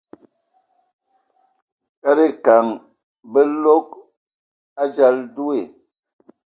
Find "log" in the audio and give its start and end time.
3.63-3.87